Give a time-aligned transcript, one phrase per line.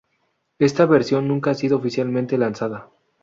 [0.57, 2.89] Esta versión nunca ha sido oficialmente lanzada.